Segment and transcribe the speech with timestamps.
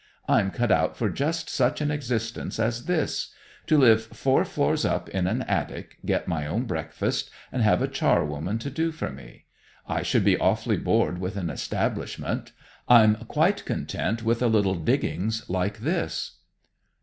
[0.27, 3.31] I'm cut out for just such an existence as this;
[3.67, 7.87] to live four floors up in an attic, get my own breakfast, and have a
[7.87, 9.45] charwoman to do for me.
[9.87, 12.51] I should be awfully bored with an establishment.
[12.89, 16.37] I'm quite content with a little diggings like this."